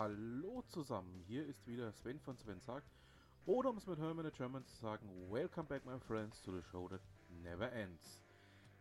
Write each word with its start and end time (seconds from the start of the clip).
Hallo 0.00 0.62
zusammen, 0.68 1.24
hier 1.26 1.44
ist 1.44 1.66
wieder 1.66 1.90
Sven 1.90 2.20
von 2.20 2.36
Sven 2.36 2.60
sagt, 2.60 2.86
oder 3.46 3.70
um 3.70 3.78
es 3.78 3.86
mit 3.88 3.98
Hermann 3.98 4.30
German 4.30 4.64
zu 4.64 4.76
sagen, 4.76 5.08
Welcome 5.28 5.66
back 5.66 5.84
my 5.84 5.98
friends 5.98 6.40
to 6.42 6.52
the 6.52 6.62
show 6.62 6.88
that 6.88 7.00
never 7.42 7.72
ends. 7.72 8.20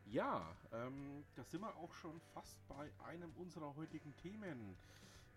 Ja, 0.05 0.55
ähm, 0.71 1.25
da 1.33 1.43
sind 1.43 1.61
wir 1.61 1.75
auch 1.77 1.91
schon 1.91 2.19
fast 2.35 2.59
bei 2.67 2.91
einem 3.07 3.31
unserer 3.35 3.75
heutigen 3.75 4.15
Themen. 4.17 4.77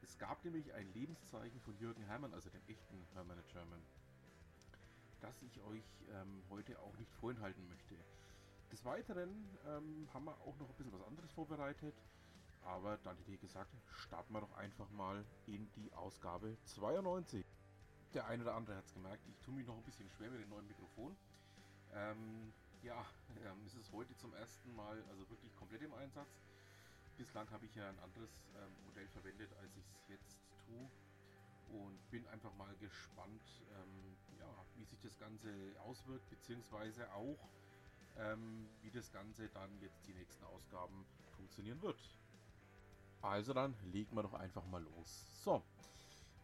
Es 0.03 0.19
gab 0.19 0.45
nämlich 0.45 0.71
ein 0.75 0.93
Lebenszeichen 0.93 1.59
von 1.63 1.75
Jürgen 1.79 2.03
Hermann, 2.03 2.35
also 2.35 2.51
dem 2.51 2.61
echten 2.69 3.03
Hermann 3.15 3.43
German, 3.51 3.81
das 5.23 5.41
ich 5.41 5.63
euch 5.63 6.05
ähm, 6.13 6.43
heute 6.51 6.79
auch 6.81 6.97
nicht 6.99 7.15
vorenthalten 7.15 7.67
möchte. 7.71 7.95
Des 8.71 8.85
Weiteren 8.85 9.49
ähm, 9.67 10.07
haben 10.13 10.27
wir 10.27 10.39
auch 10.43 10.59
noch 10.59 10.69
ein 10.69 10.77
bisschen 10.77 10.93
was 10.93 11.07
anderes 11.07 11.33
vorbereitet. 11.33 11.95
Aber 12.63 12.99
dann 12.99 13.17
hätte 13.19 13.33
ich 13.33 13.41
gesagt, 13.41 13.71
starten 14.05 14.33
wir 14.33 14.41
doch 14.41 14.53
einfach 14.53 14.89
mal 14.91 15.25
in 15.47 15.71
die 15.73 15.93
Ausgabe 15.93 16.57
92. 16.65 17.45
Der 18.15 18.27
eine 18.27 18.43
oder 18.43 18.55
andere 18.55 18.77
hat 18.77 18.85
es 18.85 18.93
gemerkt, 18.93 19.25
ich 19.29 19.39
tue 19.41 19.55
mich 19.55 19.67
noch 19.67 19.77
ein 19.77 19.85
bisschen 19.85 20.09
schwer 20.11 20.31
mit 20.31 20.41
dem 20.41 20.49
neuen 20.49 20.67
Mikrofon. 20.67 21.17
Ähm, 21.93 22.53
ja, 22.83 23.05
ähm, 23.45 23.65
es 23.67 23.75
ist 23.75 23.93
heute 23.93 24.17
zum 24.17 24.33
ersten 24.35 24.75
Mal 24.75 25.03
also 25.11 25.29
wirklich 25.31 25.55
komplett 25.57 25.83
im 25.83 25.95
Einsatz. 25.95 26.29
Bislang 27.17 27.49
habe 27.51 27.67
ich 27.67 27.75
ja 27.75 27.89
ein 27.89 27.99
anderes 28.01 28.31
ähm, 28.57 28.85
Modell 28.87 29.09
verwendet, 29.09 29.53
als 29.61 29.77
ich 29.77 29.85
es 29.85 30.09
jetzt 30.09 30.39
tue. 30.67 30.91
Und 31.69 32.11
bin 32.11 32.27
einfach 32.29 32.53
mal 32.57 32.75
gespannt, 32.79 33.43
ähm, 33.71 34.17
ja, 34.39 34.67
wie 34.75 34.85
sich 34.85 35.01
das 35.01 35.17
Ganze 35.19 35.49
auswirkt, 35.81 36.29
beziehungsweise 36.31 37.13
auch, 37.13 37.39
ähm, 38.17 38.69
wie 38.83 38.91
das 38.91 39.13
Ganze 39.13 39.49
dann 39.51 39.79
jetzt 39.81 40.07
die 40.09 40.15
nächsten 40.15 40.45
Ausgaben 40.45 41.07
funktionieren 41.37 41.81
wird. 41.83 42.01
Also 43.23 43.53
dann 43.53 43.75
legen 43.93 44.17
wir 44.17 44.23
doch 44.23 44.35
einfach 44.35 44.65
mal 44.67 44.83
los. 44.83 45.27
So, 45.45 45.63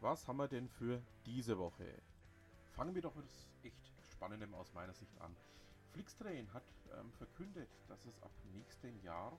was 0.01 0.27
haben 0.29 0.37
wir 0.37 0.49
denn 0.49 0.69
für 0.69 1.03
diese 1.25 1.59
Woche? 1.59 2.03
Fangen 2.73 2.95
wir 2.95 3.03
doch 3.03 3.15
mit 3.15 3.27
echt 3.63 3.93
Spannendem 4.11 4.55
aus 4.55 4.73
meiner 4.75 4.93
Sicht 4.93 5.19
an. 5.21 5.35
Flixtrain 5.93 6.53
hat 6.53 6.65
ähm, 6.99 7.11
verkündet, 7.13 7.71
dass 7.89 8.05
es 8.05 8.23
ab 8.23 8.31
nächstem 8.53 9.01
Jahr 9.03 9.39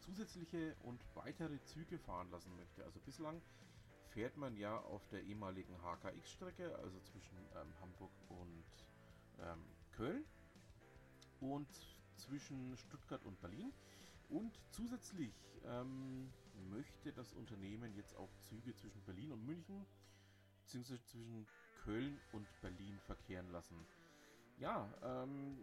zusätzliche 0.00 0.74
und 0.82 1.00
weitere 1.14 1.62
Züge 1.62 1.98
fahren 1.98 2.30
lassen 2.30 2.54
möchte. 2.56 2.84
Also 2.84 2.98
bislang 3.00 3.40
fährt 4.08 4.36
man 4.36 4.56
ja 4.56 4.78
auf 4.78 5.06
der 5.08 5.22
ehemaligen 5.22 5.74
HKX-Strecke, 5.82 6.76
also 6.76 6.98
zwischen 7.00 7.36
ähm, 7.54 7.72
Hamburg 7.80 8.10
und 8.28 8.64
ähm, 9.40 9.64
Köln 9.92 10.24
und 11.40 11.68
zwischen 12.16 12.76
Stuttgart 12.76 13.24
und 13.24 13.40
Berlin. 13.40 13.72
Und 14.32 14.58
zusätzlich 14.70 15.34
ähm, 15.64 16.32
möchte 16.70 17.12
das 17.12 17.32
Unternehmen 17.34 17.94
jetzt 17.94 18.16
auch 18.16 18.30
Züge 18.40 18.74
zwischen 18.74 19.02
Berlin 19.02 19.32
und 19.32 19.44
München 19.44 19.84
beziehungsweise 20.62 21.04
zwischen 21.04 21.46
Köln 21.84 22.18
und 22.32 22.46
Berlin 22.62 22.98
verkehren 23.00 23.50
lassen. 23.52 23.76
Ja, 24.56 24.90
ähm, 25.02 25.58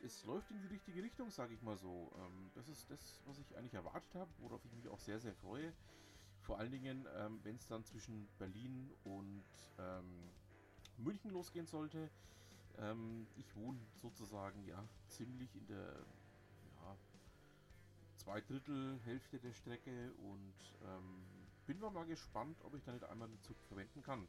es 0.00 0.22
läuft 0.24 0.50
in 0.50 0.60
die 0.60 0.66
richtige 0.66 1.02
Richtung, 1.02 1.30
sage 1.30 1.54
ich 1.54 1.62
mal 1.62 1.78
so. 1.78 2.12
Ähm, 2.16 2.50
das 2.54 2.68
ist 2.68 2.90
das, 2.90 3.22
was 3.24 3.38
ich 3.38 3.56
eigentlich 3.56 3.74
erwartet 3.74 4.14
habe, 4.14 4.30
worauf 4.38 4.62
ich 4.66 4.72
mich 4.74 4.88
auch 4.88 5.00
sehr, 5.00 5.18
sehr 5.18 5.34
freue. 5.34 5.72
Vor 6.40 6.58
allen 6.58 6.72
Dingen, 6.72 7.06
ähm, 7.16 7.40
wenn 7.42 7.56
es 7.56 7.66
dann 7.68 7.84
zwischen 7.84 8.28
Berlin 8.38 8.90
und 9.04 9.44
ähm, 9.78 10.30
München 10.98 11.30
losgehen 11.30 11.66
sollte. 11.66 12.10
Ähm, 12.76 13.26
ich 13.36 13.54
wohne 13.56 13.78
sozusagen 14.02 14.62
ja 14.66 14.86
ziemlich 15.08 15.54
in 15.56 15.66
der 15.68 16.04
zwei 18.24 18.40
Drittel 18.40 18.98
Hälfte 19.04 19.38
der 19.38 19.52
Strecke 19.52 20.12
und 20.14 20.54
ähm, 20.82 21.26
bin 21.66 21.78
mal 21.78 22.06
gespannt, 22.06 22.56
ob 22.64 22.74
ich 22.74 22.82
da 22.82 22.92
nicht 22.92 23.04
einmal 23.04 23.28
den 23.28 23.42
Zug 23.42 23.56
verwenden 23.68 24.02
kann 24.02 24.26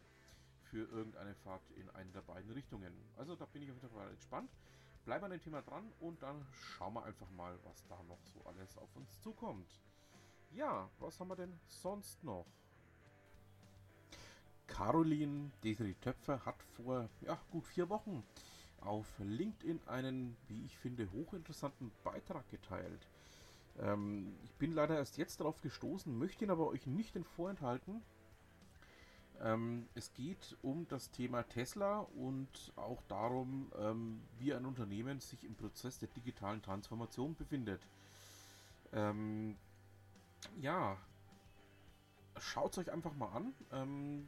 für 0.69 0.85
irgendeine 0.89 1.33
Fahrt 1.35 1.61
in 1.77 1.89
eine 1.91 2.11
der 2.11 2.21
beiden 2.21 2.51
Richtungen. 2.51 2.93
Also 3.17 3.35
da 3.35 3.45
bin 3.45 3.61
ich 3.61 3.71
auf 3.71 3.81
jeden 3.81 3.93
Fall 3.93 4.13
gespannt. 4.15 4.51
Bleiben 5.05 5.21
wir 5.21 5.25
an 5.25 5.31
dem 5.31 5.41
Thema 5.41 5.61
dran 5.61 5.91
und 5.99 6.21
dann 6.21 6.45
schauen 6.51 6.93
wir 6.93 7.05
einfach 7.05 7.29
mal, 7.31 7.57
was 7.63 7.85
da 7.87 8.01
noch 8.03 8.21
so 8.25 8.43
alles 8.45 8.77
auf 8.77 8.93
uns 8.95 9.21
zukommt. 9.21 9.79
Ja, 10.51 10.89
was 10.99 11.19
haben 11.19 11.29
wir 11.29 11.35
denn 11.35 11.57
sonst 11.67 12.23
noch? 12.23 12.45
Caroline 14.67 15.51
Desiree 15.63 15.93
Töpfer 16.01 16.43
hat 16.45 16.61
vor 16.75 17.07
ja, 17.21 17.39
gut 17.51 17.65
vier 17.67 17.87
Wochen 17.89 18.23
auf 18.81 19.07
LinkedIn 19.19 19.79
einen, 19.87 20.35
wie 20.47 20.65
ich 20.65 20.77
finde, 20.77 21.09
hochinteressanten 21.11 21.91
Beitrag 22.03 22.49
geteilt. 22.49 23.07
Ähm, 23.79 24.35
ich 24.43 24.53
bin 24.55 24.73
leider 24.73 24.97
erst 24.97 25.17
jetzt 25.17 25.39
darauf 25.39 25.61
gestoßen, 25.61 26.17
möchte 26.17 26.45
ihn 26.45 26.51
aber 26.51 26.67
euch 26.67 26.85
nicht 26.87 27.17
vorenthalten. 27.35 28.01
Ähm, 29.41 29.87
es 29.95 30.13
geht 30.13 30.57
um 30.61 30.87
das 30.87 31.11
Thema 31.11 31.43
Tesla 31.43 31.99
und 31.99 32.71
auch 32.77 33.01
darum, 33.07 33.71
ähm, 33.77 34.21
wie 34.39 34.53
ein 34.53 34.65
Unternehmen 34.65 35.19
sich 35.19 35.43
im 35.43 35.55
Prozess 35.55 35.99
der 35.99 36.07
digitalen 36.09 36.61
Transformation 36.61 37.35
befindet. 37.35 37.81
Ähm, 38.93 39.57
ja, 40.61 40.97
schaut 42.39 42.71
es 42.71 42.77
euch 42.77 42.91
einfach 42.91 43.13
mal 43.15 43.29
an. 43.29 43.53
Ähm, 43.71 44.27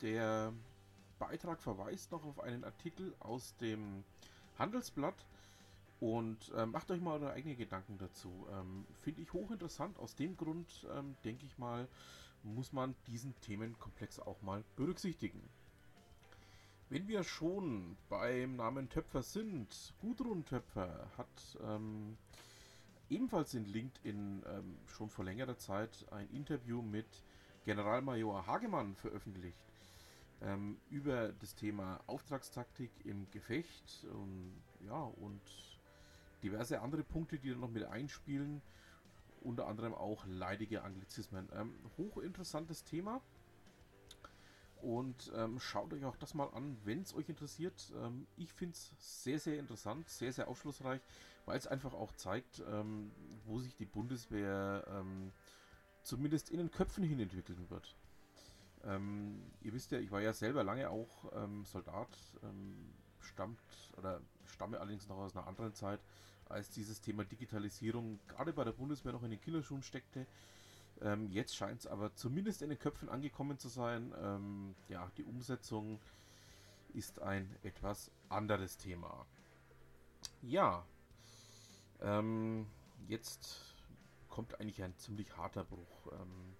der 0.00 0.54
Beitrag 1.18 1.60
verweist 1.60 2.12
noch 2.12 2.24
auf 2.24 2.40
einen 2.40 2.64
Artikel 2.64 3.14
aus 3.20 3.54
dem 3.56 4.04
Handelsblatt 4.58 5.26
und 6.00 6.50
äh, 6.56 6.66
macht 6.66 6.90
euch 6.90 7.00
mal 7.00 7.20
eure 7.20 7.32
eigenen 7.32 7.56
Gedanken 7.56 7.98
dazu. 7.98 8.46
Ähm, 8.50 8.86
Finde 9.02 9.22
ich 9.22 9.32
hochinteressant. 9.32 9.98
Aus 9.98 10.16
dem 10.16 10.36
Grund, 10.36 10.86
ähm, 10.96 11.14
denke 11.24 11.44
ich 11.46 11.58
mal, 11.58 11.86
muss 12.42 12.72
man 12.72 12.94
diesen 13.06 13.38
Themenkomplex 13.40 14.18
auch 14.18 14.40
mal 14.42 14.64
berücksichtigen. 14.76 15.42
Wenn 16.88 17.06
wir 17.06 17.22
schon 17.22 17.96
beim 18.08 18.56
Namen 18.56 18.88
Töpfer 18.88 19.22
sind, 19.22 19.94
Gudrun 20.00 20.44
Töpfer 20.44 21.08
hat 21.16 21.58
ähm, 21.62 22.16
ebenfalls 23.10 23.54
in 23.54 23.64
LinkedIn 23.66 24.42
ähm, 24.46 24.78
schon 24.86 25.10
vor 25.10 25.24
längerer 25.24 25.58
Zeit 25.58 26.06
ein 26.10 26.28
Interview 26.30 26.82
mit 26.82 27.06
Generalmajor 27.64 28.46
Hagemann 28.46 28.96
veröffentlicht 28.96 29.62
ähm, 30.42 30.78
über 30.90 31.32
das 31.32 31.54
Thema 31.54 32.00
Auftragstaktik 32.06 32.90
im 33.04 33.30
Gefecht 33.30 34.06
und 34.12 34.62
ja 34.80 35.02
und 35.02 35.40
diverse 36.42 36.80
andere 36.80 37.04
Punkte, 37.04 37.38
die 37.38 37.50
da 37.50 37.56
noch 37.56 37.70
mit 37.70 37.84
einspielen. 37.84 38.62
Unter 39.42 39.66
anderem 39.66 39.94
auch 39.94 40.26
leidige 40.26 40.82
Anglizismen. 40.82 41.48
Ähm, 41.54 41.74
hochinteressantes 41.96 42.84
Thema. 42.84 43.22
Und 44.82 45.30
ähm, 45.34 45.60
schaut 45.60 45.92
euch 45.92 46.04
auch 46.04 46.16
das 46.16 46.34
mal 46.34 46.48
an, 46.48 46.76
wenn 46.84 47.02
es 47.02 47.14
euch 47.14 47.28
interessiert. 47.28 47.92
Ähm, 48.02 48.26
ich 48.36 48.52
finde 48.52 48.74
es 48.74 48.92
sehr, 48.98 49.38
sehr 49.38 49.58
interessant, 49.58 50.08
sehr, 50.08 50.32
sehr 50.32 50.48
aufschlussreich, 50.48 51.00
weil 51.44 51.58
es 51.58 51.66
einfach 51.66 51.92
auch 51.92 52.12
zeigt, 52.12 52.62
ähm, 52.66 53.10
wo 53.44 53.60
sich 53.60 53.76
die 53.76 53.84
Bundeswehr 53.84 54.86
ähm, 54.88 55.32
zumindest 56.02 56.50
in 56.50 56.58
den 56.58 56.70
Köpfen 56.70 57.04
hin 57.04 57.20
entwickeln 57.20 57.68
wird. 57.68 57.94
Ähm, 58.84 59.42
ihr 59.60 59.74
wisst 59.74 59.90
ja, 59.90 59.98
ich 59.98 60.10
war 60.10 60.22
ja 60.22 60.32
selber 60.32 60.64
lange 60.64 60.88
auch 60.88 61.30
ähm, 61.34 61.64
Soldat, 61.66 62.08
stammt 63.18 63.60
oder 63.98 64.22
stamme 64.50 64.78
allerdings 64.78 65.08
noch 65.08 65.16
aus 65.16 65.36
einer 65.36 65.46
anderen 65.46 65.74
Zeit, 65.74 66.00
als 66.48 66.70
dieses 66.70 67.00
Thema 67.00 67.24
Digitalisierung 67.24 68.18
gerade 68.28 68.52
bei 68.52 68.64
der 68.64 68.72
Bundeswehr 68.72 69.12
noch 69.12 69.22
in 69.22 69.30
den 69.30 69.40
Kinderschuhen 69.40 69.82
steckte. 69.82 70.26
Ähm, 71.00 71.30
jetzt 71.30 71.56
scheint 71.56 71.80
es 71.80 71.86
aber 71.86 72.14
zumindest 72.14 72.62
in 72.62 72.70
den 72.70 72.78
Köpfen 72.78 73.08
angekommen 73.08 73.58
zu 73.58 73.68
sein. 73.68 74.12
Ähm, 74.20 74.74
ja, 74.88 75.10
die 75.16 75.24
Umsetzung 75.24 76.00
ist 76.92 77.20
ein 77.20 77.56
etwas 77.62 78.10
anderes 78.28 78.76
Thema. 78.76 79.26
Ja, 80.42 80.84
ähm, 82.00 82.66
jetzt 83.06 83.74
kommt 84.28 84.60
eigentlich 84.60 84.82
ein 84.82 84.96
ziemlich 84.98 85.36
harter 85.36 85.64
Bruch. 85.64 86.12
Ähm, 86.12 86.54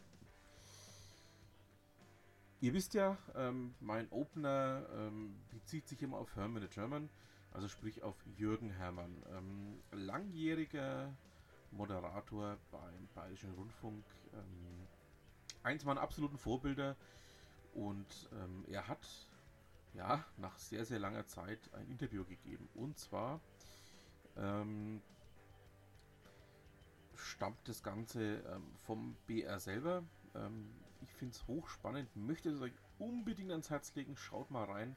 Ihr 2.63 2.75
wisst 2.75 2.93
ja, 2.93 3.17
ähm, 3.35 3.75
mein 3.81 4.07
Opener 4.11 4.87
ähm, 4.95 5.35
bezieht 5.51 5.89
sich 5.89 6.03
immer 6.03 6.19
auf 6.19 6.37
Hermann 6.37 6.61
the 6.61 6.69
German, 6.69 7.09
also 7.53 7.69
sprich 7.69 8.03
auf 8.03 8.17
Jürgen 8.37 8.71
Hermann. 8.71 9.23
Ähm, 9.37 9.81
langjähriger 9.93 11.13
Moderator 11.71 12.59
beim 12.71 13.09
Bayerischen 13.15 13.53
Rundfunk. 13.55 14.05
Ähm, 14.33 14.87
eins 15.63 15.85
meiner 15.85 16.01
absoluten 16.01 16.39
Vorbilder. 16.39 16.97
Und 17.75 18.29
ähm, 18.33 18.65
er 18.69 18.89
hat 18.89 19.07
ja 19.95 20.25
nach 20.37 20.59
sehr, 20.59 20.85
sehr 20.85 20.99
langer 20.99 21.27
Zeit 21.27 21.59
ein 21.75 21.89
Interview 21.89 22.25
gegeben. 22.25 22.69
Und 22.75 22.99
zwar 22.99 23.41
ähm, 24.37 25.03
stammt 27.17 27.69
das 27.69 27.83
Ganze 27.83 28.43
vom 28.87 29.17
BR 29.27 29.61
selber. 29.61 30.03
Ähm, 30.35 30.71
ich 31.03 31.13
finde 31.13 31.35
es 31.35 31.47
hochspannend, 31.47 32.15
möchte 32.17 32.51
es 32.51 32.61
euch 32.61 32.73
unbedingt 32.99 33.51
ans 33.51 33.71
Herz 33.71 33.95
legen. 33.95 34.17
Schaut 34.17 34.51
mal 34.51 34.65
rein. 34.65 34.97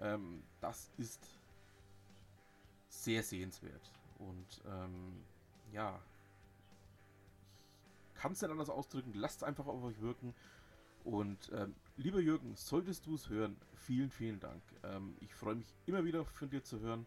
Ähm, 0.00 0.42
das 0.60 0.90
ist 0.96 1.39
sehr 2.90 3.22
sehenswert. 3.22 3.92
Und 4.18 4.62
ähm, 4.66 5.24
ja, 5.72 5.98
kann 8.14 8.32
es 8.32 8.42
nicht 8.42 8.50
anders 8.50 8.68
ausdrücken. 8.68 9.12
Lasst 9.14 9.42
einfach 9.42 9.66
auf 9.66 9.82
euch 9.82 10.00
wirken. 10.02 10.34
Und 11.04 11.50
ähm, 11.54 11.74
lieber 11.96 12.20
Jürgen, 12.20 12.54
solltest 12.54 13.06
du 13.06 13.14
es 13.14 13.30
hören, 13.30 13.56
vielen, 13.74 14.10
vielen 14.10 14.38
Dank. 14.38 14.62
Ähm, 14.82 15.16
ich 15.20 15.34
freue 15.34 15.54
mich 15.54 15.74
immer 15.86 16.04
wieder 16.04 16.26
von 16.26 16.50
dir 16.50 16.62
zu 16.62 16.80
hören 16.80 17.06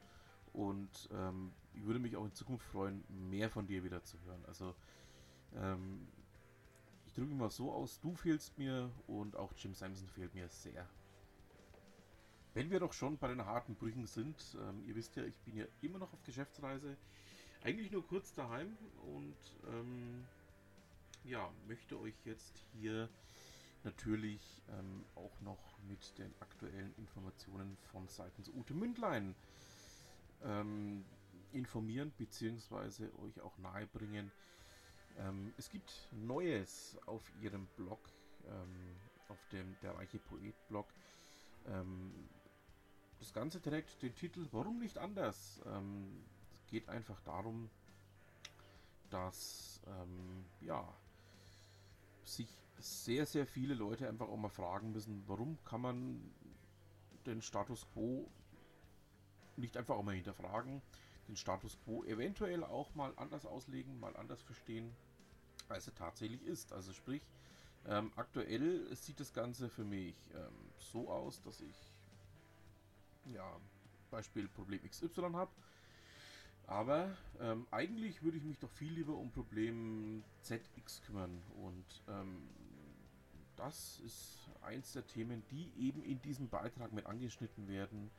und 0.52 1.10
ähm, 1.14 1.52
ich 1.76 1.86
würde 1.86 2.00
mich 2.00 2.16
auch 2.16 2.26
in 2.26 2.34
Zukunft 2.34 2.66
freuen, 2.66 3.04
mehr 3.30 3.52
von 3.52 3.68
dir 3.68 3.84
wieder 3.84 4.04
zu 4.04 4.18
hören. 4.26 4.44
Also 4.48 4.74
ähm, 5.56 6.08
ich 7.06 7.14
drücke 7.14 7.36
mal 7.36 7.52
so 7.52 7.72
aus, 7.72 8.00
du 8.00 8.16
fehlst 8.16 8.58
mir 8.58 8.90
und 9.06 9.36
auch 9.36 9.54
Jim 9.56 9.76
Samson 9.76 10.08
fehlt 10.08 10.34
mir 10.34 10.50
sehr. 10.50 10.88
Wenn 12.54 12.70
wir 12.70 12.80
doch 12.80 12.94
schon 12.94 13.18
bei 13.18 13.28
den 13.30 13.46
harten 13.46 13.76
Brüchen 13.76 14.06
sind, 14.06 14.36
ähm, 14.62 14.84
ihr 14.88 14.96
wisst 14.96 15.16
ja, 15.16 15.24
ich 15.24 15.38
bin 15.40 15.58
ja 15.58 15.66
immer 15.82 15.98
noch 15.98 16.14
auf 16.14 16.24
Geschäftsreise, 16.24 16.96
eigentlich 17.64 17.92
nur 17.92 18.06
kurz 18.06 18.34
daheim 18.34 18.78
und 19.02 19.36
ähm, 19.68 20.24
ja, 21.24 21.50
möchte 21.68 22.00
euch 22.00 22.14
jetzt 22.26 22.62
hier 22.74 23.10
natürlich 23.84 24.62
ähm, 24.70 25.04
auch 25.16 25.42
noch 25.42 25.80
mit 25.90 26.18
den 26.20 26.32
aktuellen 26.42 26.94
Informationen 26.98 27.76
von 27.92 28.08
seitens 28.08 28.50
Ute 28.50 28.74
Mündlein 28.74 29.34
ähm, 30.44 31.04
informieren 31.54 32.12
bzw. 32.18 33.08
euch 33.24 33.42
auch 33.42 33.58
nahebringen. 33.58 34.32
Ähm, 35.18 35.54
es 35.58 35.70
gibt 35.70 36.08
Neues 36.12 36.98
auf 37.08 37.24
ihrem 37.42 37.66
Blog, 37.78 38.00
ähm, 38.46 38.96
auf 39.30 39.40
dem 39.52 39.76
Der 39.82 39.96
Reiche 39.96 40.20
Poet 40.20 40.56
Blog. 40.68 40.88
Ähm, 41.68 42.12
das 43.24 43.34
Ganze 43.34 43.62
trägt 43.62 44.02
den 44.02 44.14
Titel 44.16 44.46
Warum 44.52 44.80
nicht 44.80 44.98
anders? 44.98 45.62
Ähm, 45.66 46.26
es 46.52 46.66
geht 46.68 46.90
einfach 46.90 47.22
darum, 47.22 47.70
dass 49.10 49.80
ähm, 49.88 50.44
ja, 50.60 50.86
sich 52.26 52.50
sehr, 52.80 53.26
sehr 53.26 53.48
viele 53.48 53.76
Leute 53.76 54.10
einfach 54.10 54.28
auch 54.28 54.36
mal 54.36 54.50
fragen 54.50 54.92
müssen, 54.92 55.24
warum 55.28 55.58
kann 55.64 55.80
man 55.80 56.34
den 57.26 57.42
Status 57.42 57.88
quo 57.94 58.30
nicht 59.56 59.78
einfach 59.78 59.96
auch 59.96 60.04
mal 60.04 60.16
hinterfragen, 60.16 60.82
den 61.30 61.38
Status 61.38 61.78
quo 61.86 62.04
eventuell 62.04 62.66
auch 62.66 62.94
mal 62.94 63.14
anders 63.16 63.46
auslegen, 63.46 64.02
mal 64.02 64.18
anders 64.18 64.42
verstehen, 64.42 64.94
als 65.70 65.88
er 65.88 65.96
tatsächlich 65.96 66.44
ist. 66.44 66.74
Also 66.74 66.92
sprich, 66.92 67.26
ähm, 67.86 68.12
aktuell 68.18 68.94
sieht 68.98 69.22
das 69.22 69.32
Ganze 69.32 69.70
für 69.70 69.86
mich 69.86 70.16
ähm, 70.34 70.72
so 70.78 71.10
aus, 71.10 71.42
dass 71.44 71.62
ich 71.62 71.94
ja 73.26 73.60
Beispiel 74.12 74.48
Problem 74.48 74.82
XY 74.88 75.34
habe. 75.34 75.52
Aber 76.68 77.18
ähm, 77.42 77.68
eigentlich 77.72 78.24
würde 78.24 78.38
ich 78.38 78.44
mich 78.44 78.60
doch 78.60 78.70
viel 78.70 78.94
lieber 78.94 79.16
um 79.16 79.32
Problem 79.32 80.24
ZX 80.42 81.02
kümmern. 81.06 81.42
Und 81.62 81.86
ähm, 82.08 82.48
das 83.56 84.00
ist 84.06 84.50
eins 84.62 84.94
der 84.94 85.06
Themen, 85.06 85.44
die 85.52 85.72
eben 85.78 86.04
in 86.04 86.22
diesem 86.22 86.48
Beitrag 86.48 86.94
mit 86.94 87.06
angeschnitten 87.06 87.68
werden. 87.68 88.10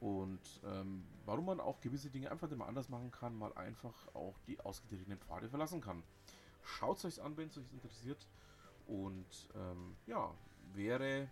Und 0.00 0.60
ähm, 0.64 1.04
warum 1.24 1.46
man 1.46 1.60
auch 1.60 1.80
gewisse 1.80 2.10
Dinge 2.10 2.30
einfach 2.30 2.50
immer 2.50 2.66
anders 2.66 2.88
machen 2.88 3.10
kann, 3.10 3.36
mal 3.36 3.52
einfach 3.54 3.94
auch 4.14 4.38
die 4.46 4.60
ausgetretenen 4.60 5.18
Pfade 5.18 5.48
verlassen 5.48 5.80
kann. 5.80 6.02
Schaut 6.62 6.98
es 6.98 7.04
euch 7.04 7.22
an, 7.22 7.36
wenn 7.36 7.48
es 7.48 7.58
euch 7.58 7.72
interessiert. 7.72 8.26
Und 8.86 9.48
ähm, 9.54 9.96
ja, 10.06 10.32
wäre, 10.72 11.28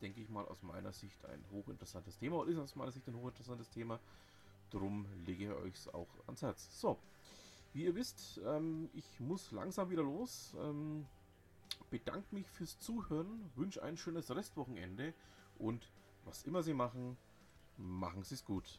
denke 0.00 0.20
ich 0.20 0.28
mal, 0.28 0.44
aus 0.46 0.62
meiner 0.62 0.92
Sicht 0.92 1.24
ein 1.26 1.44
hochinteressantes 1.50 2.18
Thema. 2.18 2.36
Oder 2.36 2.50
ist 2.50 2.58
aus 2.58 2.76
meiner 2.76 2.92
Sicht 2.92 3.06
ein 3.08 3.16
hochinteressantes 3.16 3.70
Thema. 3.70 4.00
Drum 4.70 5.06
lege 5.24 5.44
ich 5.44 5.50
euch 5.50 5.94
auch 5.94 6.08
ans 6.26 6.42
Herz. 6.42 6.80
So, 6.80 6.98
wie 7.72 7.84
ihr 7.84 7.94
wisst, 7.94 8.40
ähm, 8.44 8.90
ich 8.94 9.20
muss 9.20 9.50
langsam 9.52 9.90
wieder 9.90 10.02
los. 10.02 10.54
Ähm, 10.58 11.06
bedanke 11.90 12.34
mich 12.34 12.48
fürs 12.48 12.78
Zuhören, 12.78 13.50
wünsche 13.54 13.82
ein 13.82 13.96
schönes 13.96 14.30
Restwochenende 14.30 15.14
und 15.58 15.90
was 16.24 16.44
immer 16.44 16.62
Sie 16.62 16.74
machen, 16.74 17.16
machen 17.76 18.22
Sie 18.22 18.34
es 18.34 18.44
gut. 18.44 18.78